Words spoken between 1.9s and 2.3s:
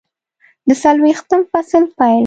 پیل